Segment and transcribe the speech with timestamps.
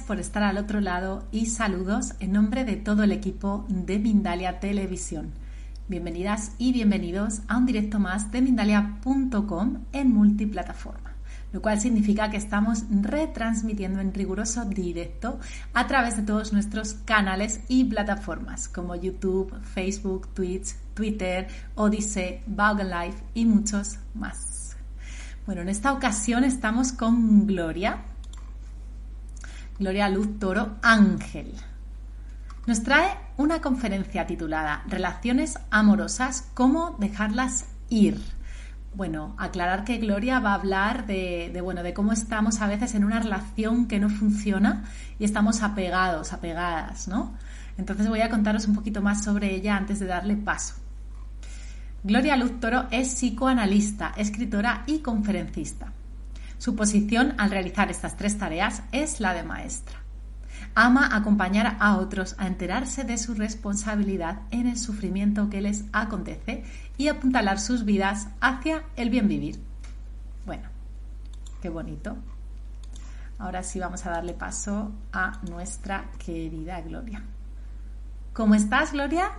[0.00, 4.58] Por estar al otro lado y saludos en nombre de todo el equipo de Mindalia
[4.58, 5.32] Televisión.
[5.88, 11.14] Bienvenidas y bienvenidos a un directo más de Mindalia.com en multiplataforma,
[11.52, 15.38] lo cual significa que estamos retransmitiendo en riguroso directo
[15.72, 22.90] a través de todos nuestros canales y plataformas como YouTube, Facebook, Twitch, Twitter, Odyssey, Vaughan
[22.90, 24.76] Live y muchos más.
[25.46, 28.02] Bueno, en esta ocasión estamos con Gloria,
[29.78, 31.52] Gloria Luz Toro Ángel.
[32.66, 38.20] Nos trae una conferencia titulada Relaciones amorosas, cómo dejarlas ir.
[38.94, 43.02] Bueno, aclarar que Gloria va a hablar de, bueno, de cómo estamos a veces en
[43.02, 44.84] una relación que no funciona
[45.18, 47.34] y estamos apegados, apegadas, ¿no?
[47.76, 50.74] Entonces voy a contaros un poquito más sobre ella antes de darle paso.
[52.04, 55.93] Gloria Luz Toro es psicoanalista, escritora y conferencista.
[56.64, 60.02] Su posición al realizar estas tres tareas es la de maestra.
[60.74, 66.64] Ama acompañar a otros a enterarse de su responsabilidad en el sufrimiento que les acontece
[66.96, 69.60] y apuntalar sus vidas hacia el bien vivir.
[70.46, 70.70] Bueno,
[71.60, 72.16] qué bonito.
[73.38, 77.22] Ahora sí vamos a darle paso a nuestra querida Gloria.
[78.32, 79.32] ¿Cómo estás, Gloria?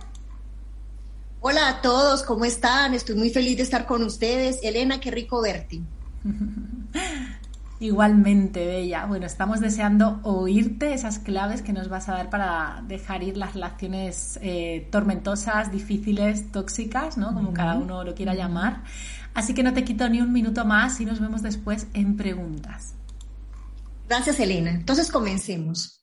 [1.40, 2.94] Hola a todos, ¿cómo están?
[2.94, 4.60] Estoy muy feliz de estar con ustedes.
[4.62, 5.80] Elena, qué rico verte.
[7.78, 9.04] Igualmente, Bella.
[9.04, 13.52] Bueno, estamos deseando oírte esas claves que nos vas a dar para dejar ir las
[13.52, 17.34] relaciones eh, tormentosas, difíciles, tóxicas, ¿no?
[17.34, 18.82] Como cada uno lo quiera llamar.
[19.34, 22.94] Así que no te quito ni un minuto más y nos vemos después en preguntas.
[24.08, 24.70] Gracias, Elena.
[24.70, 26.02] Entonces comencemos.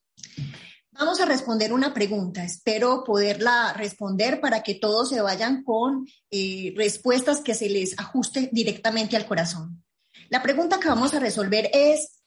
[0.92, 2.44] Vamos a responder una pregunta.
[2.44, 8.48] Espero poderla responder para que todos se vayan con eh, respuestas que se les ajuste
[8.52, 9.82] directamente al corazón.
[10.28, 12.22] La pregunta que vamos a resolver es,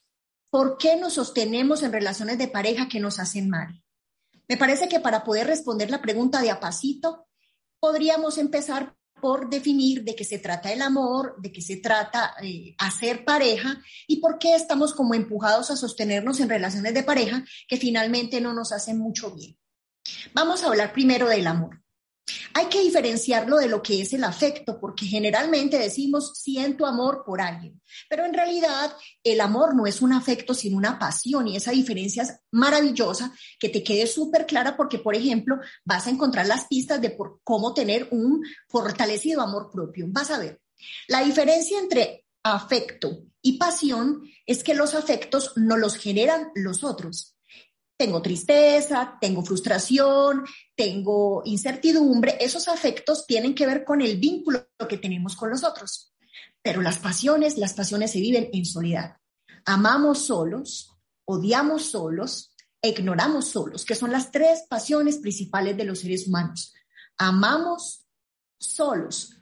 [0.50, 3.82] ¿por qué nos sostenemos en relaciones de pareja que nos hacen mal?
[4.48, 7.26] Me parece que para poder responder la pregunta de apacito,
[7.80, 12.74] podríamos empezar por definir de qué se trata el amor, de qué se trata eh,
[12.78, 17.76] hacer pareja y por qué estamos como empujados a sostenernos en relaciones de pareja que
[17.76, 19.58] finalmente no nos hacen mucho bien.
[20.32, 21.82] Vamos a hablar primero del amor.
[22.58, 27.40] Hay que diferenciarlo de lo que es el afecto, porque generalmente decimos siento amor por
[27.40, 27.80] alguien,
[28.10, 32.24] pero en realidad el amor no es un afecto, sino una pasión y esa diferencia
[32.24, 37.00] es maravillosa, que te quede súper clara porque, por ejemplo, vas a encontrar las pistas
[37.00, 40.06] de cómo tener un fortalecido amor propio.
[40.08, 40.60] Vas a ver.
[41.06, 47.37] La diferencia entre afecto y pasión es que los afectos no los generan los otros
[47.98, 50.44] tengo tristeza, tengo frustración,
[50.76, 56.14] tengo incertidumbre, esos afectos tienen que ver con el vínculo que tenemos con los otros.
[56.62, 59.16] Pero las pasiones, las pasiones se viven en soledad.
[59.64, 66.28] Amamos solos, odiamos solos, ignoramos solos, que son las tres pasiones principales de los seres
[66.28, 66.72] humanos.
[67.16, 68.06] Amamos
[68.60, 69.36] solos,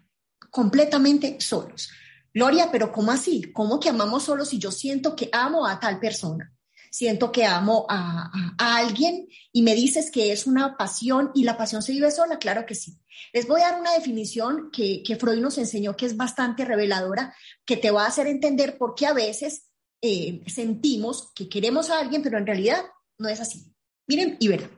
[0.51, 1.91] completamente solos.
[2.33, 3.53] Gloria, pero ¿cómo así?
[3.53, 6.56] ¿Cómo que amamos solos si yo siento que amo a tal persona?
[6.91, 11.83] Siento que amo a, alguien y me dices que es una pasión y la pasión
[11.83, 12.99] se vive sola, claro que sí.
[13.33, 17.77] Les voy a dar una definición que, Freud nos enseñó que es bastante reveladora, que
[17.77, 19.67] te va a hacer entender por qué a veces
[20.03, 22.83] eh, sentimos que queremos a alguien, pero en realidad
[23.19, 23.73] no es así.
[24.07, 24.71] Miren y verán.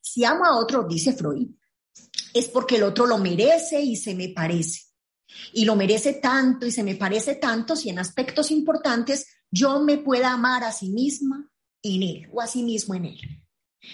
[0.00, 1.48] Si amo a otro, dice Freud,
[2.34, 4.82] es porque el otro lo merece y se me parece.
[5.52, 9.98] Y lo merece tanto y se me parece tanto si en aspectos importantes yo me
[9.98, 11.48] pueda amar a sí misma
[11.82, 13.20] en Él o a sí mismo en Él.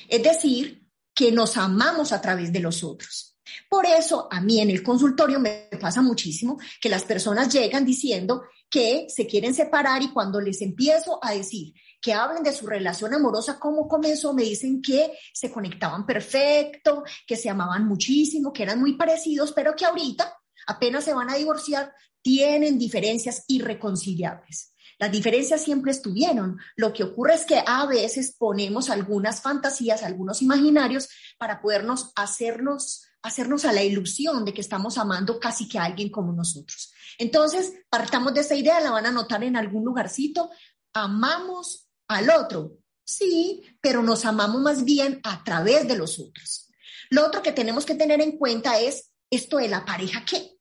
[0.08, 3.36] Es decir, que nos amamos a través de los otros.
[3.68, 8.44] Por eso a mí en el consultorio me pasa muchísimo que las personas llegan diciendo
[8.70, 13.12] que se quieren separar y cuando les empiezo a decir que hablen de su relación
[13.12, 18.80] amorosa, cómo comenzó, me dicen que se conectaban perfecto, que se amaban muchísimo, que eran
[18.80, 20.32] muy parecidos, pero que ahorita
[20.68, 21.92] apenas se van a divorciar,
[22.22, 24.72] tienen diferencias irreconciliables.
[25.00, 26.58] Las diferencias siempre estuvieron.
[26.76, 31.08] Lo que ocurre es que a veces ponemos algunas fantasías, algunos imaginarios
[31.38, 36.10] para podernos hacernos hacernos a la ilusión de que estamos amando casi que a alguien
[36.10, 36.90] como nosotros.
[37.18, 40.50] Entonces, partamos de esa idea, la van a notar en algún lugarcito,
[40.94, 46.70] amamos al otro, sí, pero nos amamos más bien a través de los otros.
[47.10, 50.59] Lo otro que tenemos que tener en cuenta es esto de la pareja ¿qué?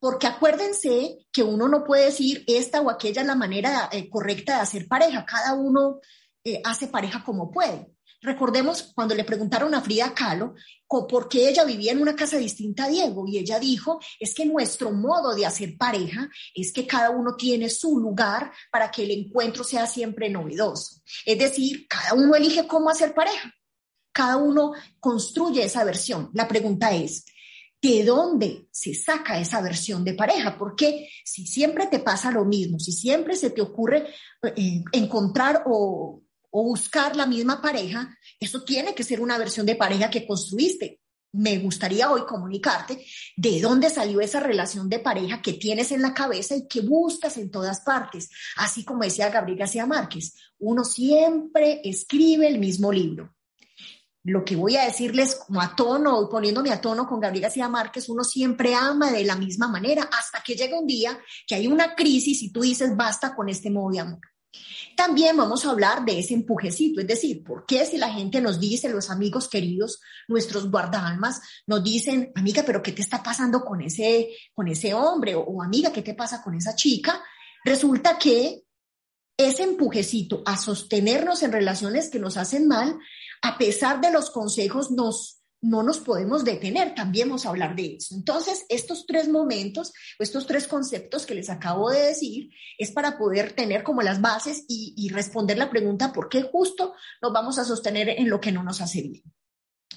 [0.00, 4.56] Porque acuérdense que uno no puede decir esta o aquella es la manera eh, correcta
[4.56, 5.24] de hacer pareja.
[5.24, 6.00] Cada uno
[6.44, 7.88] eh, hace pareja como puede.
[8.20, 10.54] Recordemos cuando le preguntaron a Frida Kahlo
[10.88, 14.44] por qué ella vivía en una casa distinta a Diego y ella dijo, es que
[14.44, 19.12] nuestro modo de hacer pareja es que cada uno tiene su lugar para que el
[19.12, 21.00] encuentro sea siempre novedoso.
[21.24, 23.54] Es decir, cada uno elige cómo hacer pareja,
[24.12, 26.30] cada uno construye esa versión.
[26.32, 27.24] La pregunta es,
[27.80, 30.56] ¿de dónde se saca esa versión de pareja?
[30.58, 34.06] Porque si siempre te pasa lo mismo, si siempre se te ocurre
[34.56, 39.76] eh, encontrar o o buscar la misma pareja, eso tiene que ser una versión de
[39.76, 41.00] pareja que construiste.
[41.30, 43.04] Me gustaría hoy comunicarte
[43.36, 47.36] de dónde salió esa relación de pareja que tienes en la cabeza y que buscas
[47.36, 48.30] en todas partes.
[48.56, 53.34] Así como decía Gabriel García Márquez, uno siempre escribe el mismo libro.
[54.28, 58.10] Lo que voy a decirles como a tono, poniéndome a tono con Gabriel García Márquez,
[58.10, 61.94] uno siempre ama de la misma manera hasta que llega un día que hay una
[61.94, 64.20] crisis y tú dices, basta con este modo de amor.
[64.94, 68.60] También vamos a hablar de ese empujecito, es decir, ¿por qué si la gente nos
[68.60, 73.80] dice, los amigos queridos, nuestros guardalmas, nos dicen, amiga, pero ¿qué te está pasando con
[73.80, 75.36] ese, con ese hombre?
[75.36, 77.22] O, o amiga, ¿qué te pasa con esa chica?
[77.64, 78.62] Resulta que
[79.38, 82.98] ese empujecito a sostenernos en relaciones que nos hacen mal,
[83.42, 87.96] a pesar de los consejos, nos no nos podemos detener, también vamos a hablar de
[87.96, 88.14] eso.
[88.14, 93.52] Entonces, estos tres momentos, estos tres conceptos que les acabo de decir, es para poder
[93.52, 98.08] tener como las bases y, responder la pregunta, ¿por qué justo nos vamos a sostener
[98.08, 99.22] en lo que no nos hace bien?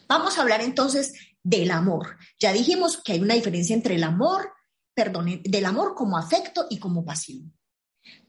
[0.07, 1.13] Vamos a hablar entonces
[1.43, 2.17] del amor.
[2.39, 4.51] Ya dijimos que hay una diferencia entre el amor,
[4.95, 7.53] perdón, del amor como afecto y como pasión.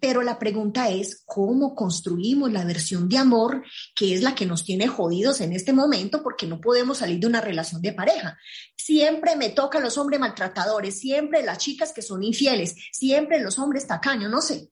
[0.01, 3.65] Pero la pregunta es, ¿cómo construimos la versión de amor
[3.95, 7.27] que es la que nos tiene jodidos en este momento porque no podemos salir de
[7.27, 8.39] una relación de pareja?
[8.77, 13.87] Siempre me tocan los hombres maltratadores, siempre las chicas que son infieles, siempre los hombres
[13.87, 14.71] tacaños, no sé.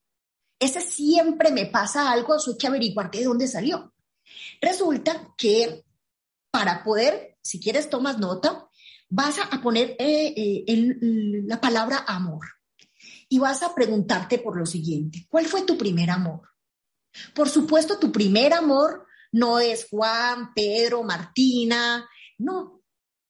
[0.58, 3.94] Ese siempre me pasa algo, eso hay que averiguar de dónde salió.
[4.60, 5.84] Resulta que
[6.50, 8.68] para poder, si quieres tomas nota,
[9.08, 10.96] vas a poner eh, eh,
[11.46, 12.59] la palabra amor
[13.30, 16.50] y vas a preguntarte por lo siguiente, ¿cuál fue tu primer amor?
[17.32, 22.06] Por supuesto, tu primer amor no es Juan, Pedro, Martina,
[22.38, 22.82] no,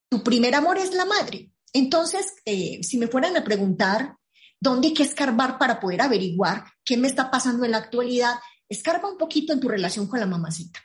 [0.08, 1.52] tu primer amor es la madre.
[1.72, 4.16] Entonces, eh, si me fueran a preguntar
[4.58, 8.36] dónde hay que escarbar para poder averiguar qué me está pasando en la actualidad,
[8.68, 10.80] escarba un poquito en tu relación con la mamacita.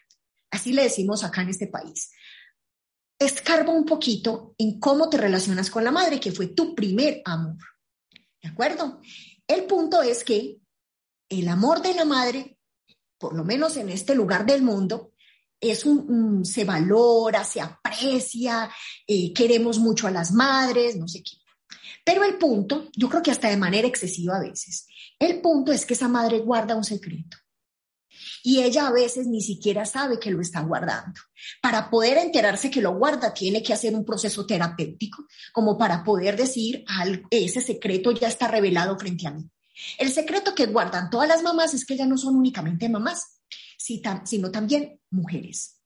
[0.51, 2.11] Así le decimos acá en este país.
[3.18, 7.57] Escarba un poquito en cómo te relacionas con la madre, que fue tu primer amor.
[8.45, 9.01] ¿De acuerdo?
[9.47, 10.59] El punto es que
[11.30, 12.59] el amor de la madre,
[13.18, 15.13] por lo menos en este lugar del mundo,
[15.59, 18.69] es un, se valora, se aprecia,
[19.07, 21.38] eh, queremos mucho a las madres, no sé qué.
[22.03, 24.86] Pero el punto, yo creo que hasta de manera excesiva a veces,
[25.18, 27.38] el punto es que esa madre guarda un secreto
[28.44, 31.19] y ella a veces ni siquiera sabe que lo está guardando.
[31.62, 36.36] Para poder enterarse que lo guarda, tiene que hacer un proceso terapéutico, como para poder
[36.38, 36.83] decir,
[37.30, 39.44] ese secreto ya está revelado frente a mí.
[39.98, 43.42] El secreto que guardan todas las mamás es que ya no son únicamente mamás,
[43.77, 45.81] sino también mujeres.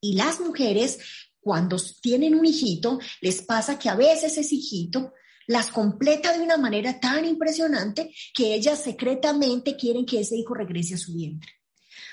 [0.00, 0.98] Y las mujeres,
[1.40, 5.12] cuando tienen un hijito, les pasa que a veces ese hijito
[5.46, 10.94] las completa de una manera tan impresionante que ellas secretamente quieren que ese hijo regrese
[10.94, 11.50] a su vientre.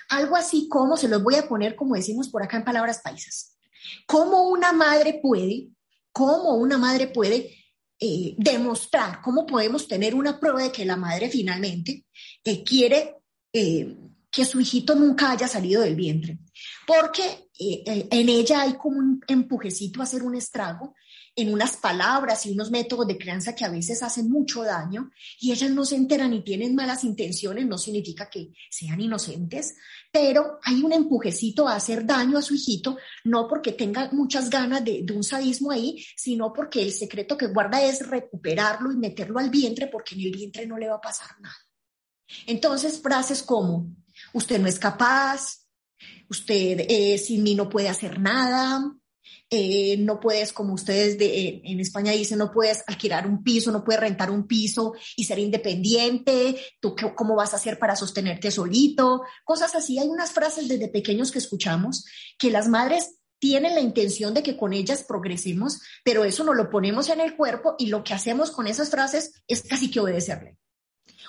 [0.10, 3.58] Algo así como, se los voy a poner como decimos por acá en palabras paisas,
[4.06, 5.70] cómo una madre puede,
[6.12, 7.52] cómo una madre puede
[8.00, 12.06] eh, demostrar, cómo podemos tener una prueba de que la madre finalmente
[12.44, 13.16] eh, quiere
[13.54, 13.96] eh,
[14.30, 16.38] que su hijito nunca haya salido del vientre,
[16.86, 20.94] porque en ella hay como un empujecito a hacer un estrago
[21.38, 25.52] en unas palabras y unos métodos de crianza que a veces hacen mucho daño y
[25.52, 29.76] ellas no se enteran y tienen malas intenciones, no significa que sean inocentes,
[30.12, 34.84] pero hay un empujecito a hacer daño a su hijito, no porque tenga muchas ganas
[34.86, 39.50] de, un sadismo ahí, sino porque el secreto que guarda es recuperarlo y meterlo al
[39.50, 41.56] vientre porque en el vientre no le va a pasar nada.
[42.48, 43.94] Entonces, frases como,
[44.34, 45.68] usted no es capaz,
[46.30, 48.96] usted eh, sin mí no puede hacer nada,
[49.50, 53.84] eh, no puedes, como ustedes de, en España dicen, no puedes alquilar un piso, no
[53.84, 59.22] puedes rentar un piso y ser independiente, tú cómo vas a hacer para sostenerte solito,
[59.44, 60.00] cosas así.
[60.00, 62.06] Hay unas frases desde pequeños que escuchamos
[62.40, 66.70] que las madres tienen la intención de que con ellas progresemos, pero eso no lo
[66.70, 70.58] ponemos en el cuerpo y lo que hacemos con esas frases es casi que obedecerle.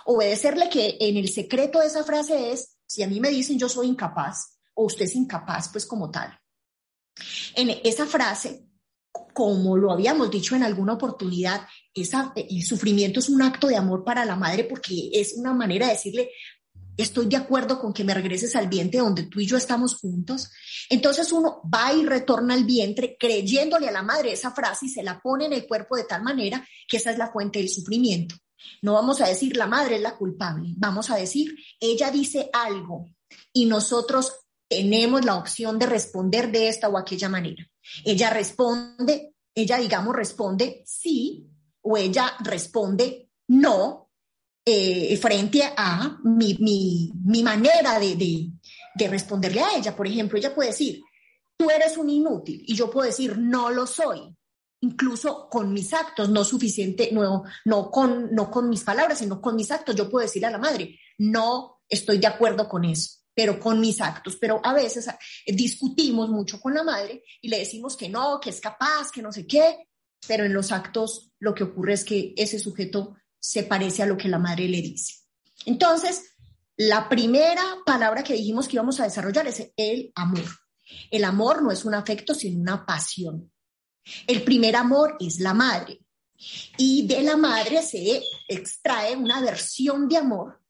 [0.06, 3.68] Obedecerle que en el secreto de esa frase es, si a mí me dicen yo
[3.68, 6.38] soy incapaz o usted es incapaz, pues como tal.
[7.54, 8.66] En esa frase,
[9.32, 14.24] como lo habíamos dicho en alguna oportunidad, el sufrimiento es un acto de amor para
[14.24, 16.30] la madre porque es una manera de decirle,
[16.96, 20.50] estoy de acuerdo con que me regreses al vientre donde tú y yo estamos juntos.
[20.88, 25.02] Entonces uno va y retorna al vientre creyéndole a la madre esa frase y se
[25.02, 28.34] la pone en el cuerpo de tal manera que esa es la fuente del sufrimiento.
[28.82, 33.06] No vamos a decir la madre es la culpable, vamos a decir ella dice algo
[33.52, 37.68] y nosotros tenemos la opción de responder de esta o aquella manera.
[38.04, 41.48] Ella responde, ella digamos responde sí
[41.82, 44.10] o ella responde no
[44.64, 48.16] eh, frente a mi, mi, manera de,
[48.96, 49.94] de, responderle a ella.
[49.94, 51.00] Por ejemplo, ella puede decir,
[51.56, 54.34] tú eres un inútil y yo puedo decir, no lo soy.
[54.80, 59.54] Incluso con mis actos, no suficiente, no, no, con, no con mis palabras, sino con
[59.54, 59.94] mis actos.
[59.94, 64.00] Yo puedo decir a la madre, no estoy de acuerdo con eso, pero con mis
[64.00, 64.36] actos.
[64.40, 68.48] Pero a veces eh, discutimos mucho con la madre y le decimos que no, que
[68.48, 69.88] es capaz, que no sé qué,
[70.26, 74.16] pero en los actos lo que ocurre es que ese sujeto se parece a lo
[74.16, 75.16] que la madre le dice.
[75.66, 76.22] Entonces,
[76.78, 80.46] la primera palabra que dijimos que íbamos a desarrollar es el amor.
[81.10, 83.52] El amor no es un afecto, sino una pasión.
[84.26, 86.00] El primer amor es la madre.
[86.78, 90.62] Y de la madre se extrae una versión de amor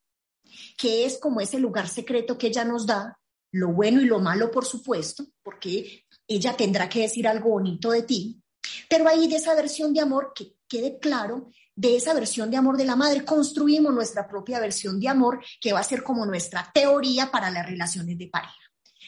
[0.76, 3.18] que es como ese lugar secreto que ella nos da,
[3.52, 8.02] lo bueno y lo malo, por supuesto, porque ella tendrá que decir algo bonito de
[8.02, 8.42] ti,
[8.88, 12.76] pero ahí de esa versión de amor que quede claro de esa versión de amor
[12.76, 16.70] de la madre, construimos nuestra propia versión de amor que va a ser como nuestra
[16.72, 18.54] teoría para las relaciones de pareja.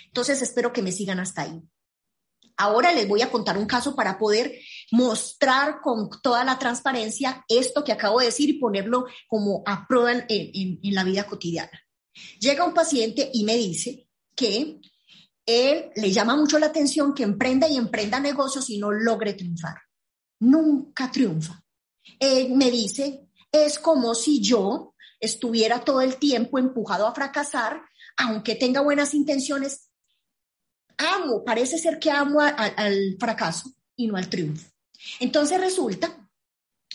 [0.05, 1.63] Entonces, espero que me sigan hasta ahí.
[2.59, 4.53] Ahora les voy a contar un caso para poder
[4.91, 10.13] mostrar con toda la transparencia esto que acabo de decir y ponerlo como a prueba
[10.13, 11.81] en, en la vida cotidiana.
[12.41, 14.81] Llega un paciente y me dice que
[15.47, 19.77] él le llama mucho la atención que emprenda y emprenda negocios y no logre triunfar.
[20.41, 21.63] Nunca triunfa
[22.21, 27.83] eh, me dice, es como si yo estuviera todo el tiempo empujado a fracasar,
[28.17, 29.91] aunque tenga buenas intenciones.
[30.97, 34.69] Amo, parece ser que amo al fracaso y no al triunfo.
[35.21, 36.29] Entonces resulta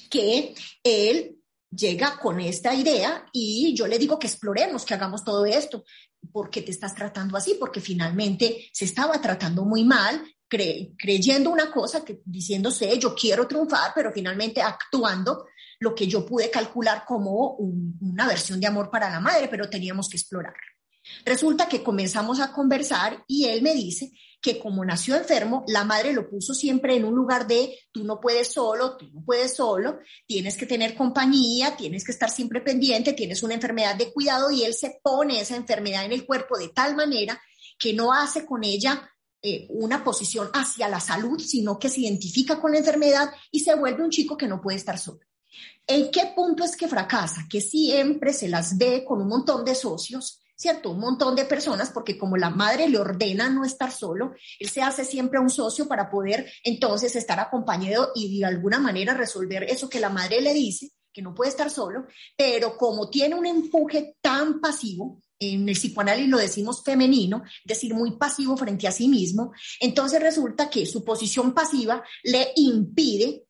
[0.10, 1.38] que él
[1.76, 5.84] llega con esta idea y yo le digo que exploremos, que hagamos todo esto.
[6.32, 7.58] ¿Por qué te estás tratando así?
[7.60, 13.92] Porque finalmente se estaba tratando muy mal, creyendo una cosa, que, diciéndose yo quiero triunfar,
[13.96, 15.48] pero finalmente actuando
[15.80, 20.08] lo que yo pude calcular como una versión de amor para la madre, pero teníamos
[20.08, 20.54] que explorar.
[21.26, 24.12] Resulta que comenzamos a conversar y él me dice
[24.44, 28.20] que como nació enfermo, la madre lo puso siempre en un lugar de tú no
[28.20, 33.14] puedes solo, tú no puedes solo, tienes que tener compañía, tienes que estar siempre pendiente,
[33.14, 36.68] tienes una enfermedad de cuidado y él se pone esa enfermedad en el cuerpo de
[36.68, 37.42] tal manera
[37.80, 39.10] que no hace con ella
[39.42, 43.76] eh, una posición hacia la salud, sino que se identifica con la enfermedad y se
[43.76, 45.22] vuelve un chico que no puede estar solo.
[45.88, 47.46] ¿En qué punto es que fracasa?
[47.50, 50.92] Que siempre se las ve con un montón de socios, ¿cierto?
[50.92, 54.82] Un montón de personas, porque como la madre le ordena no estar solo, él se
[54.82, 59.90] hace siempre un socio para poder entonces estar acompañado y de alguna manera resolver eso
[59.90, 62.08] que la madre le dice, que no puede estar solo,
[62.38, 67.94] pero como tiene un empuje tan pasivo, en el psicoanálisis lo decimos femenino, es decir,
[67.94, 73.46] muy pasivo frente a sí mismo, entonces resulta que su posición pasiva le impide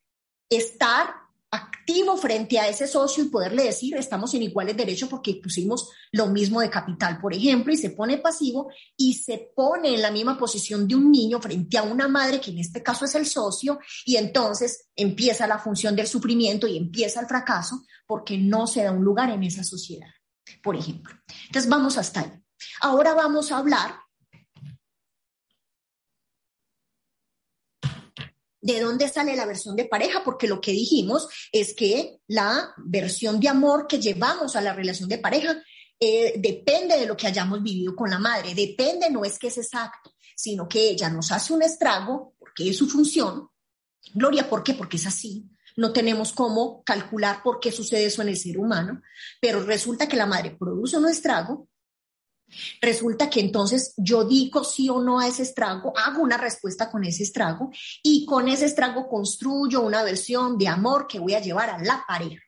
[0.50, 1.23] estar
[1.54, 6.28] activo frente a ese socio y poderle decir, estamos en iguales derechos porque pusimos lo
[6.28, 10.38] mismo de capital, por ejemplo, y se pone pasivo y se pone en la misma
[10.38, 13.80] posición de un niño frente a una madre, que en este caso es el socio,
[14.06, 18.92] y entonces empieza la función del sufrimiento y empieza el fracaso porque no se da
[18.92, 20.08] un lugar en esa sociedad
[20.62, 21.16] por ejemplo.
[21.48, 22.32] Entonces vamos hasta ahí.
[22.82, 23.96] Ahora vamos a hablar
[28.64, 33.42] de dónde sale la versión de pareja, porque lo que dijimos es que la versión
[33.42, 35.62] de amor que llevamos a la relación de pareja
[36.00, 38.56] eh, depende de lo que hayamos vivido con la madre.
[38.56, 42.78] Depende, no es que es exacto, sino que ella nos hace un estrago, porque es
[42.78, 43.50] su función.
[44.14, 44.74] Gloria, ¿por qué?
[44.74, 45.46] Porque es así.
[45.76, 49.02] No tenemos cómo calcular por qué sucede eso en el ser humano,
[49.42, 51.68] pero resulta que la madre produce un estrago,
[52.82, 57.04] resulta que entonces yo digo sí o no a ese estrago, hago una respuesta con
[57.04, 61.70] ese estrago y con ese estrago construyo una versión de amor que voy a llevar
[61.70, 62.42] a la pareja.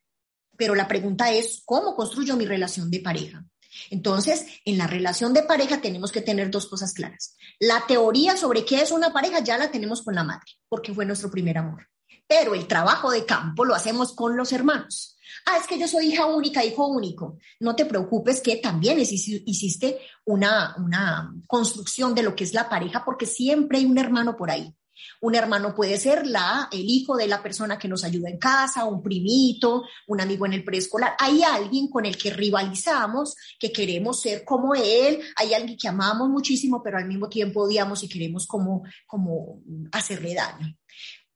[0.57, 3.45] Pero la pregunta es, ¿cómo construyo mi relación de pareja?
[3.89, 7.35] Entonces, en la relación de pareja tenemos que tener dos cosas claras.
[7.59, 11.05] La teoría sobre qué es una pareja ya la tenemos con la madre, porque fue
[11.05, 11.87] nuestro primer amor
[12.27, 15.15] pero el trabajo de campo lo hacemos con los hermanos.
[15.45, 17.37] Ah, es que yo soy hija única, hijo único.
[17.59, 23.05] No te preocupes que también hiciste una, una construcción de lo que es la pareja,
[23.05, 24.73] porque siempre hay un hermano por ahí.
[25.21, 28.85] Un hermano puede ser la, el hijo de la persona que nos ayuda en casa,
[28.85, 31.15] un primito, un amigo en el preescolar.
[31.19, 36.29] Hay alguien con el que rivalizamos, que queremos ser como él, hay alguien que amamos
[36.29, 40.75] muchísimo, pero al mismo tiempo odiamos y queremos como, como hacerle daño.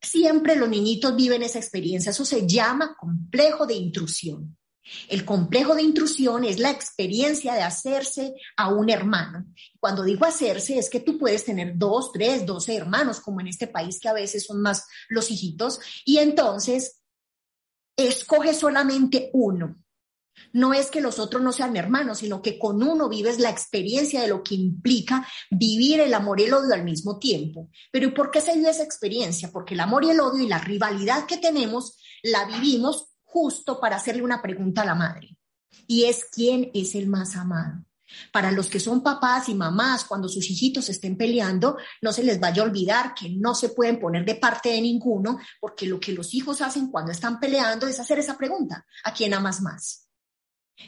[0.01, 4.57] Siempre los niñitos viven esa experiencia, eso se llama complejo de intrusión.
[5.07, 9.45] El complejo de intrusión es la experiencia de hacerse a un hermano.
[9.79, 13.67] Cuando digo hacerse es que tú puedes tener dos, tres, doce hermanos, como en este
[13.67, 17.01] país que a veces son más los hijitos, y entonces
[17.95, 19.75] escoge solamente uno.
[20.53, 24.21] No es que los otros no sean hermanos, sino que con uno vives la experiencia
[24.21, 27.69] de lo que implica vivir el amor y el odio al mismo tiempo.
[27.91, 29.51] Pero ¿por qué se vive esa experiencia?
[29.51, 33.97] Porque el amor y el odio y la rivalidad que tenemos la vivimos justo para
[33.97, 35.37] hacerle una pregunta a la madre.
[35.87, 37.85] Y es quién es el más amado.
[38.31, 42.39] Para los que son papás y mamás, cuando sus hijitos estén peleando, no se les
[42.39, 46.13] vaya a olvidar que no se pueden poner de parte de ninguno, porque lo que
[46.13, 50.08] los hijos hacen cuando están peleando es hacer esa pregunta, ¿a quién amas más?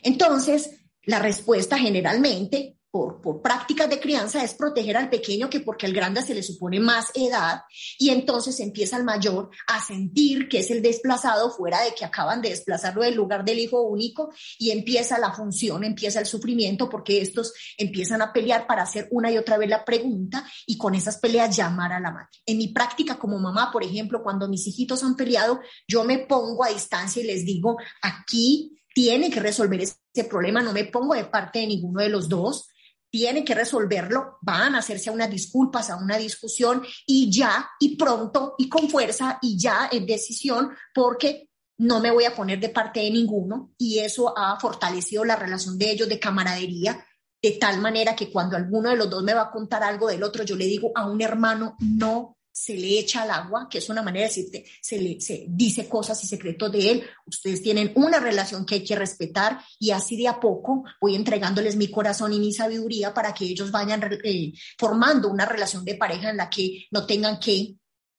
[0.03, 5.86] Entonces, la respuesta generalmente por, por, prácticas de crianza es proteger al pequeño que porque
[5.86, 7.62] al grande se le supone más edad
[7.98, 12.41] y entonces empieza el mayor a sentir que es el desplazado fuera de que acaban
[12.41, 17.21] de desplazarlo del lugar del hijo único y empieza la función, empieza el sufrimiento porque
[17.21, 21.17] estos empiezan a pelear para hacer una y otra vez la pregunta y con esas
[21.17, 22.27] peleas llamar a la madre.
[22.45, 26.65] En mi práctica como mamá, por ejemplo, cuando mis hijitos han peleado, yo me pongo
[26.65, 31.25] a distancia y les digo, aquí tiene que resolver ese problema, no me pongo de
[31.25, 32.67] parte de ninguno de los dos,
[33.10, 37.98] tiene que resolverlo, van a hacerse a unas disculpas, a una discusión y ya, y
[37.98, 42.69] pronto, y con fuerza, y ya en decisión, porque no me voy a poner de
[42.69, 47.05] parte de ninguno y eso ha fortalecido la relación de ellos de camaradería,
[47.41, 50.24] de tal manera que cuando alguno de los dos me va a contar algo del
[50.24, 53.89] otro, yo le digo a un hermano, no se le echa al agua, que es
[53.89, 57.03] una manera de decirte, se le se dice cosas y secretos de él.
[57.25, 61.75] Ustedes tienen una relación que hay que respetar y así de a poco voy entregándoles
[61.75, 66.30] mi corazón y mi sabiduría para que ellos vayan eh, formando una relación de pareja
[66.30, 67.76] en la que no tengan que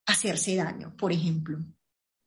[0.07, 1.59] hacerse daño, por ejemplo.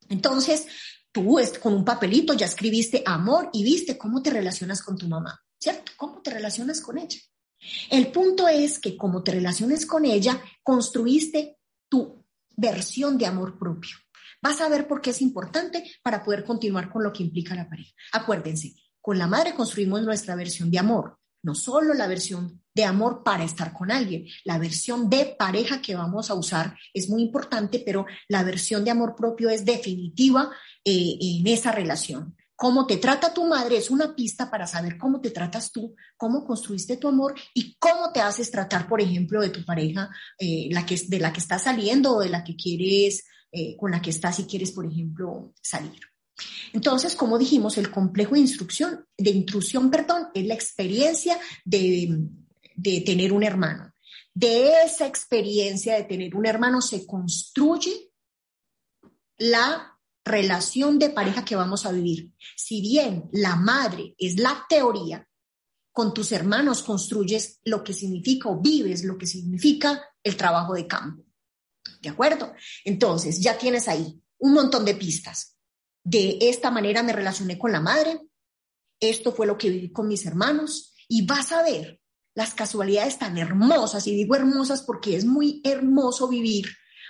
[0.08, 0.67] Entonces,
[1.12, 5.41] tú con un papelito ya escribiste amor y viste cómo te relacionas con tu mamá,
[5.60, 5.91] ¿cierto?
[5.97, 7.19] ¿Cómo te relacionas con ella?
[7.89, 11.55] El punto es que como te relaciones con ella, construiste
[11.89, 13.98] tu versión de amor propio.
[14.41, 17.67] Vas a ver por qué es importante para poder continuar con lo que implica la
[17.67, 17.91] pareja.
[18.13, 23.24] Acuérdense, con la madre construimos nuestra versión de amor, no solo la versión de amor
[23.24, 27.82] para estar con alguien, la versión de pareja que vamos a usar es muy importante,
[27.86, 30.52] pero la versión de amor propio es definitiva
[30.84, 32.36] eh, en esa relación.
[32.56, 36.46] Cómo te trata tu madre es una pista para saber cómo te tratas tú, cómo
[36.46, 41.20] construiste tu amor y cómo te haces tratar, por ejemplo, de tu pareja, eh, de
[41.20, 44.46] la que estás saliendo o de la que quieres, eh, con la que estás y
[44.46, 46.00] quieres, por ejemplo, salir.
[46.74, 48.41] Entonces, como dijimos, el complejo de
[49.18, 52.28] de intrusión, perdón, es la experiencia de,
[52.76, 53.94] de tener un hermano.
[54.34, 58.12] De esa experiencia de tener un hermano se construye
[59.38, 59.94] la
[60.25, 62.33] relación de pareja que vamos a vivir.
[62.57, 65.29] Si bien la madre es la teoría,
[65.91, 70.88] con tus hermanos construyes lo que significa o vives lo que significa el trabajo de
[70.88, 71.23] campo.
[72.01, 72.53] ¿De acuerdo?
[72.83, 75.55] Entonces, ya tienes ahí un montón de pistas.
[76.03, 78.19] De esta manera me relacioné con la madre,
[78.99, 82.01] esto fue lo que viví con mis hermanos y vas a ver
[82.33, 86.67] las casualidades tan hermosas, y digo hermosas porque es muy hermoso vivir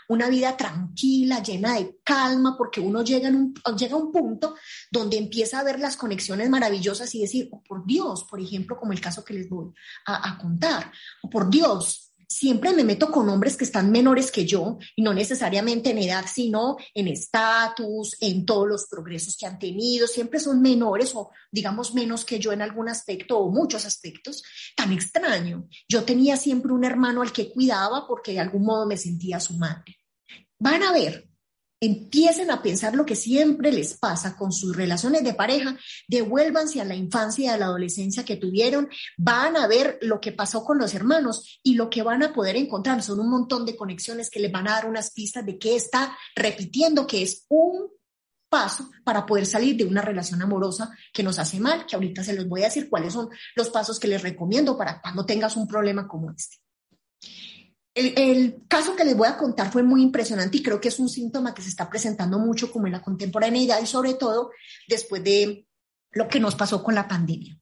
[0.10, 3.30] una vida tranquila, llena de calma, porque uno llega,
[3.78, 4.56] llega a un punto
[4.91, 8.91] donde empieza a ver las conexiones maravillosas y decir, oh, por Dios, por ejemplo, como
[8.91, 9.72] el caso que les voy
[10.06, 10.91] a, a contar,
[11.22, 12.05] oh, por Dios,
[12.36, 16.26] siempre me meto con hombres que están menores que yo, y no necesariamente en edad,
[16.30, 21.93] sino en estatus, en todos los progresos que han tenido, siempre son menores o digamos
[21.93, 24.43] menos que yo en algún aspecto o muchos aspectos,
[24.76, 25.69] tan extraño.
[25.88, 29.54] Yo tenía siempre un hermano al que cuidaba porque de algún modo me sentía su
[29.54, 29.95] madre.
[30.60, 31.30] Van a ver,
[31.80, 36.86] empiecen a pensar lo que siempre les pasa con sus relaciones de pareja, devuélvanse a
[36.86, 40.78] la infancia y a la adolescencia que tuvieron, van a ver lo que pasó con
[40.78, 44.40] los hermanos y lo que van a poder encontrar son un montón de conexiones que
[44.40, 47.90] les van a dar unas pistas de qué está repitiendo, que es un
[48.50, 52.34] paso para poder salir de una relación amorosa que nos hace mal, que ahorita se
[52.34, 55.68] los voy a decir cuáles son los pasos que les recomiendo para cuando tengas un
[55.68, 56.58] problema como este.
[57.96, 61.08] El, caso que les voy a contar fue muy impresionante y creo que es un
[61.08, 64.52] síntoma que se está presentando mucho como en la contemporaneidad y sobre todo
[64.86, 65.66] después de
[66.12, 67.58] lo que nos pasó con la pandemia.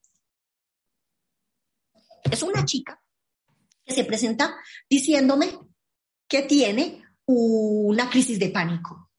[2.24, 3.00] Es una chica
[3.86, 4.56] que se presenta
[4.90, 5.56] diciéndome
[6.28, 9.12] que tiene una crisis de pánico.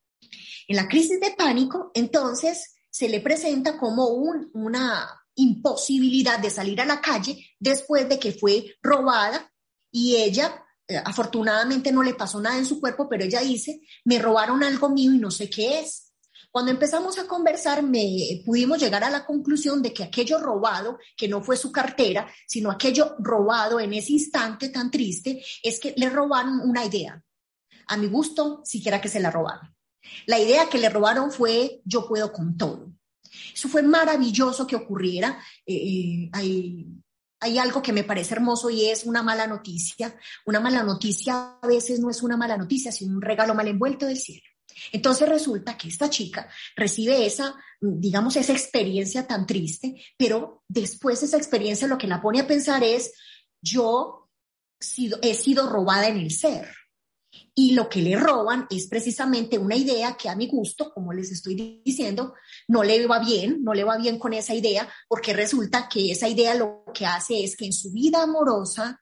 [0.66, 6.86] En la crisis de pánico, entonces, se le presenta como una imposibilidad de salir a
[6.86, 9.52] la calle después de que fue robada
[9.90, 14.18] y ella, eh, afortunadamente no le pasó nada en su cuerpo, pero ella dice, me
[14.18, 16.12] robaron algo mío y no sé qué es.
[16.50, 21.26] Cuando empezamos a conversar, me pudimos llegar a la conclusión de que aquello robado, que
[21.26, 26.08] no fue su cartera, sino aquello robado en ese instante tan triste, es que le
[26.10, 27.20] robaron una idea.
[27.88, 29.74] A mi gusto, siquiera que se la robaron.
[30.26, 32.92] La idea que le robaron fue yo puedo con todo.
[33.52, 35.42] Eso fue maravilloso que ocurriera.
[35.66, 36.86] Eh, eh,
[37.44, 40.18] hay algo que me parece hermoso y es una mala noticia.
[40.46, 44.06] Una mala noticia a veces no es una mala noticia, sino un regalo mal envuelto
[44.06, 44.42] del cielo.
[44.92, 51.26] Entonces resulta que esta chica recibe esa, digamos, esa experiencia tan triste, pero después de
[51.26, 53.12] esa experiencia lo que la pone a pensar es,
[53.60, 54.30] yo
[55.20, 56.66] he sido robada en el ser.
[57.54, 61.30] Y lo que le roban es precisamente una idea que a mi gusto, como les
[61.30, 62.34] estoy diciendo,
[62.68, 66.28] no le va bien, no le va bien con esa idea, porque resulta que esa
[66.28, 69.00] idea lo que hace es que en su vida amorosa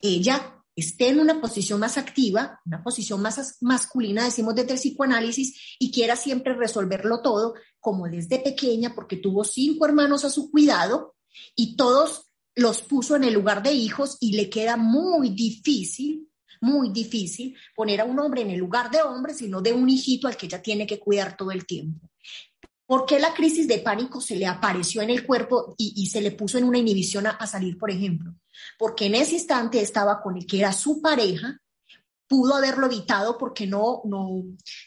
[0.00, 5.76] ella esté en una posición más activa, una posición más masculina, decimos desde el psicoanálisis,
[5.78, 11.14] y quiera siempre resolverlo todo, como desde pequeña, porque tuvo cinco hermanos a su cuidado
[11.54, 16.25] y todos los puso en el lugar de hijos y le queda muy difícil,
[16.60, 20.28] muy difícil poner a un hombre en el lugar de hombre, sino de un hijito
[20.28, 22.08] al que ella tiene que cuidar todo el tiempo.
[22.86, 26.30] ¿Por qué la crisis de pánico se le apareció en el cuerpo y, se le
[26.30, 28.34] puso en una inhibición a, salir, por ejemplo?
[28.78, 31.60] Porque en ese instante estaba con el que era su pareja,
[32.28, 34.42] pudo haberlo evitado porque no, no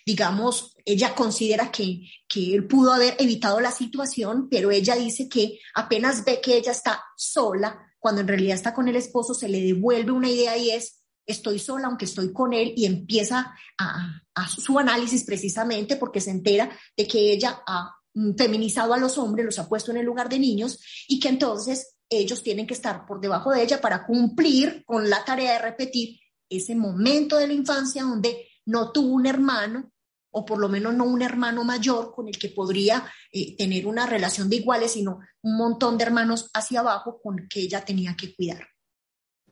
[0.05, 5.59] digamos, ella considera que, que él pudo haber evitado la situación, pero ella dice que
[5.75, 9.61] apenas ve que ella está sola, cuando en realidad está con el esposo, se le
[9.61, 10.98] devuelve una idea y es,
[11.29, 16.69] estoy sola aunque estoy con él y empieza a, su análisis precisamente porque se entera
[16.95, 17.93] de que ella ha
[18.37, 21.95] feminizado a los hombres, los ha puesto en el lugar de niños y que entonces
[22.09, 26.19] ellos tienen que estar por debajo de ella para cumplir con la tarea de repetir
[26.49, 29.91] ese momento de la infancia donde no tuvo un hermano
[30.31, 34.05] o por lo menos no un hermano mayor con el que podría eh, tener una
[34.05, 38.33] relación de iguales, sino un montón de hermanos hacia abajo con que ella tenía que
[38.35, 38.67] cuidar.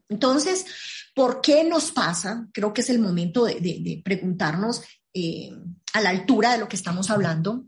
[0.10, 0.66] Entonces,
[1.14, 2.48] ¿por qué nos pasa?
[2.54, 5.52] Creo que es el momento de, preguntarnos eh,
[5.94, 7.66] a la altura de lo que estamos hablando.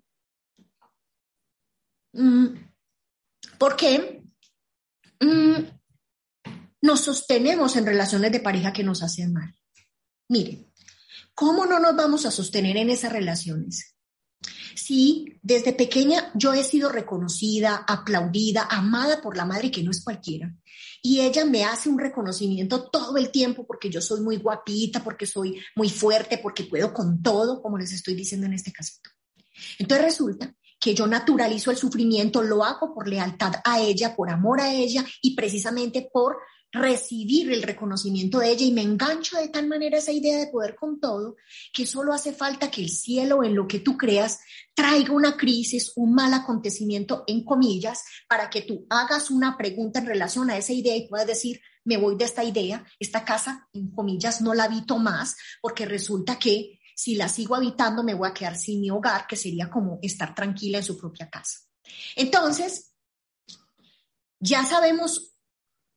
[2.13, 2.47] Mm,
[3.57, 4.23] ¿Por qué
[5.19, 5.53] mm,
[6.81, 9.53] nos sostenemos en relaciones de pareja que nos hacen mal?
[10.29, 10.71] Mire,
[11.33, 13.95] ¿cómo no nos vamos a sostener en esas relaciones?
[14.75, 20.03] Si desde pequeña yo he sido reconocida, aplaudida, amada por la madre que no es
[20.03, 20.55] cualquiera,
[21.01, 25.25] y ella me hace un reconocimiento todo el tiempo porque yo soy muy guapita, porque
[25.25, 29.09] soy muy fuerte, porque puedo con todo, como les estoy diciendo en este casito.
[29.77, 34.61] Entonces resulta que yo naturalizo el sufrimiento, lo hago por lealtad a ella, por amor
[34.61, 36.37] a ella y precisamente por
[36.71, 40.75] recibir el reconocimiento de ella y me engancho de tal manera esa idea de poder
[40.75, 41.35] con todo
[41.73, 44.39] que solo hace falta que el cielo en lo que tú creas
[44.75, 50.05] traiga una crisis, un mal acontecimiento en comillas, para que tú hagas una pregunta en
[50.05, 53.89] relación a esa idea y puedas decir, me voy de esta idea, esta casa en
[53.91, 58.33] comillas no la habito más porque resulta que si la sigo habitando me voy a
[58.33, 61.59] quedar sin mi hogar, que sería como estar tranquila en su propia casa.
[62.15, 62.93] Entonces,
[64.39, 65.28] ya sabemos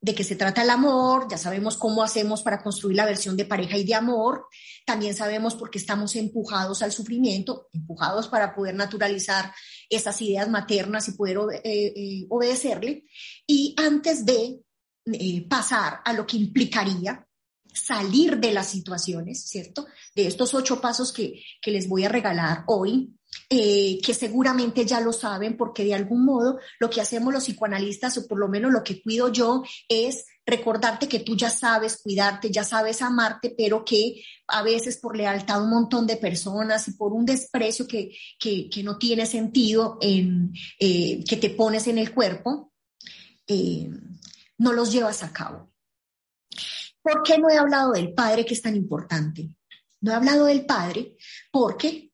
[0.03, 3.45] de qué se trata el amor, ya sabemos cómo hacemos para construir la versión de
[3.45, 4.47] pareja y de amor,
[4.85, 9.55] también sabemos por qué estamos empujados al sufrimiento, empujados para poder naturalizar
[9.89, 13.05] esas ideas maternas y poder eh, eh, obedecerle.
[13.47, 14.61] Y antes de
[15.07, 17.25] eh, pasar a lo que implicaría
[17.73, 19.87] salir de las situaciones, ¿cierto?
[20.17, 23.15] De estos ocho pasos que, que les voy a regalar hoy,
[23.49, 28.17] eh, que seguramente ya lo saben porque de algún modo lo que hacemos los psicoanalistas,
[28.19, 32.51] o por lo menos lo que cuido yo, es recordarte que tú ya sabes cuidarte,
[32.51, 36.93] ya sabes amarte, pero que a veces por lealtad a un montón de personas y
[36.93, 42.13] por un desprecio que, que, no tiene sentido en, eh, que te pones en el
[42.13, 42.73] cuerpo,
[43.47, 43.89] eh,
[44.59, 45.71] no los llevas a cabo.
[47.03, 49.51] ¿Por qué no he hablado del padre que es tan importante?
[50.01, 51.17] No he hablado del padre
[51.51, 52.12] porque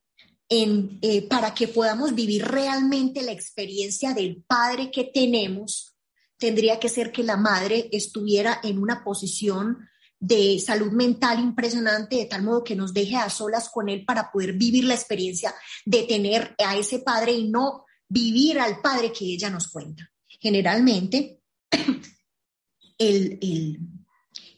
[0.50, 5.94] eh, para que podamos vivir realmente la experiencia del padre que tenemos,
[6.38, 12.24] tendría que ser que la madre estuviera en una posición de salud mental impresionante, de
[12.24, 16.04] tal modo que nos deje a solas con él para poder vivir la experiencia de
[16.04, 20.10] tener a ese padre y no vivir al padre que ella nos cuenta.
[20.40, 21.40] Generalmente,
[22.98, 23.78] el,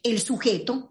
[0.03, 0.90] el sujeto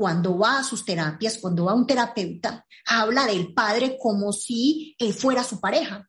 [0.00, 4.96] cuando va a sus terapias, cuando va a un terapeuta, habla del padre como si
[4.98, 6.08] él fuera su pareja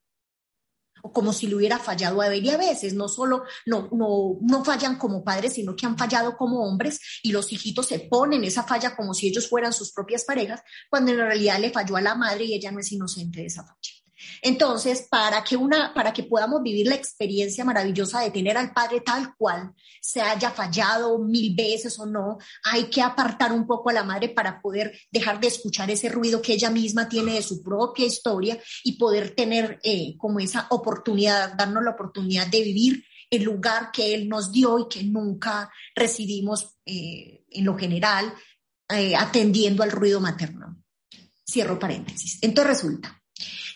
[1.02, 4.38] o como si le hubiera fallado a él y a veces no solo no, no,
[4.40, 8.44] no fallan como padres, sino que han fallado como hombres y los hijitos se ponen
[8.44, 12.00] esa falla como si ellos fueran sus propias parejas, cuando en realidad le falló a
[12.00, 14.01] la madre y ella no es inocente de esa falla.
[14.40, 19.00] Entonces, para que, una, para que podamos vivir la experiencia maravillosa de tener al Padre
[19.00, 23.92] tal cual, se haya fallado mil veces o no, hay que apartar un poco a
[23.92, 27.62] la madre para poder dejar de escuchar ese ruido que ella misma tiene de su
[27.62, 33.44] propia historia y poder tener eh, como esa oportunidad, darnos la oportunidad de vivir el
[33.44, 38.34] lugar que Él nos dio y que nunca recibimos eh, en lo general,
[38.88, 40.82] eh, atendiendo al ruido materno.
[41.48, 42.38] Cierro paréntesis.
[42.42, 43.21] Entonces resulta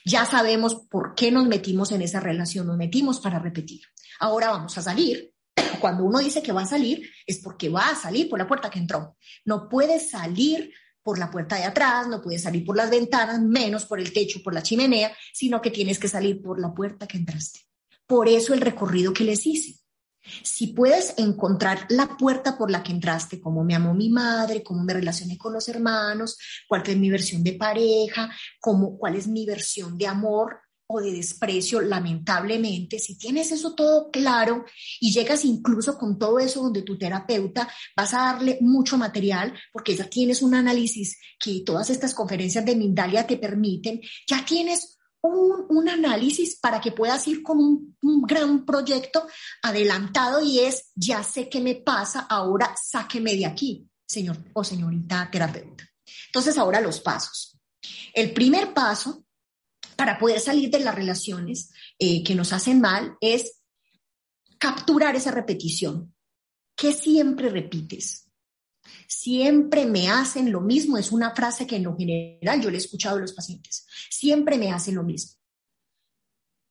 [0.07, 3.81] ya sabemos por qué nos metimos en esa relación, nos metimos para repetir.
[4.21, 5.33] Ahora vamos a salir.
[5.81, 8.71] Cuando uno dice que va a salir, es porque va a salir por la puerta
[8.71, 9.17] que entró.
[9.45, 13.85] No puede salir por la puerta de atrás, no puede salir por las ventanas, menos
[13.85, 17.19] por el techo, por la chimenea, sino que tienes que salir por la puerta que
[17.19, 17.61] entraste.
[18.07, 19.81] Por eso el recorrido que les hice.
[20.43, 24.83] Si puedes encontrar la puerta por la que entraste, cómo me amó mi madre, cómo
[24.83, 26.37] me relacioné con los hermanos,
[26.69, 31.13] cuál es mi versión de pareja, cómo, cuál es mi versión de amor o de
[31.13, 34.65] desprecio, lamentablemente, si tienes eso todo claro
[35.01, 39.97] y llegas incluso con todo eso donde tu terapeuta, vas a darle mucho material porque
[39.97, 44.96] ya tienes un análisis que todas estas conferencias de Mindalia te permiten, ya tienes
[45.27, 49.27] un, análisis para que puedas ir con un, gran proyecto
[49.63, 55.29] adelantado y es, ya sé qué me pasa, ahora sáqueme de aquí, señor o señorita
[55.31, 55.89] terapeuta.
[56.27, 57.59] Entonces, ahora los pasos.
[58.13, 59.25] El primer paso
[59.97, 63.63] para poder salir de las relaciones eh, que nos hacen mal es
[64.59, 66.13] capturar esa repetición.
[66.79, 68.26] que siempre repites?
[69.09, 72.81] Siempre me hacen lo mismo, es una frase que en lo general yo le he
[72.81, 73.87] escuchado a los pacientes.
[74.11, 75.37] Siempre me hacen lo mismo.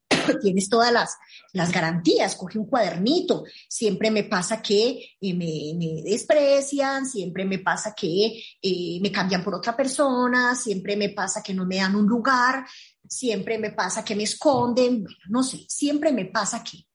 [0.42, 1.18] Tienes todas las,
[1.54, 3.44] las garantías, coge un cuadernito.
[3.68, 9.56] Siempre me pasa que eh, me, desprecian, siempre me pasa que eh, me cambian por
[9.56, 12.66] otra persona, siempre me pasa que no me dan un lugar,
[13.08, 16.86] siempre me pasa que me esconden, bueno, no sé, siempre me pasa que.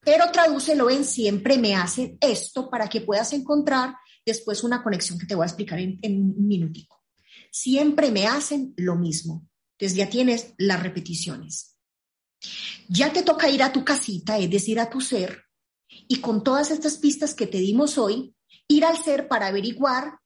[0.00, 5.26] Pero tradúcelo en siempre me hacen esto para que puedas encontrar después una conexión que
[5.26, 7.02] te voy a explicar en, un minutico.
[7.50, 9.48] Siempre me hacen lo mismo.
[9.78, 11.78] Entonces ya tienes las repeticiones.
[12.88, 15.44] Ya te toca ir a tu casita, es decir, a tu ser,
[16.08, 18.34] y con todas estas pistas que te dimos hoy,
[18.68, 20.18] ir al ser para averiguar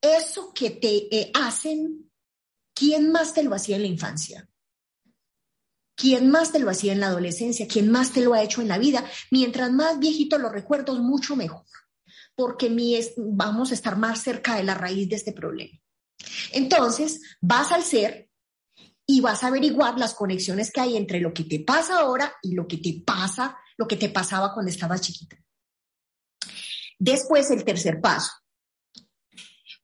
[0.00, 2.10] eso que te eh, hacen,
[2.74, 4.48] ¿quién más te lo hacía en la infancia?
[5.96, 7.68] ¿Quién más te lo hacía en la adolescencia?
[7.68, 9.08] ¿Quién más te lo ha hecho en la vida?
[9.30, 11.64] Mientras más viejito los recuerdos, mucho mejor
[12.36, 15.78] porque mi vamos a estar más cerca de la raíz de este problema.
[16.52, 18.30] Entonces, vas al ser
[19.06, 22.54] y vas a averiguar las conexiones que hay entre lo que te pasa ahora y
[22.54, 25.36] lo que te pasa, lo que te pasaba cuando estabas chiquita.
[26.98, 28.30] Después, el tercer paso.